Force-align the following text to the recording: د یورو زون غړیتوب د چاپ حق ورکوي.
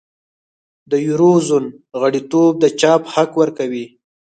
د 0.91 0.93
یورو 1.07 1.31
زون 1.47 1.65
غړیتوب 2.01 2.51
د 2.59 2.65
چاپ 2.79 3.01
حق 3.13 3.31
ورکوي. 3.41 3.85